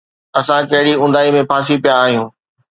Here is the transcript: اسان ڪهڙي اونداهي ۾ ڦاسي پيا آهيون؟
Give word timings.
اسان 0.39 0.61
ڪهڙي 0.71 0.93
اونداهي 0.97 1.29
۾ 1.37 1.39
ڦاسي 1.51 1.75
پيا 1.83 1.93
آهيون؟ 2.05 2.27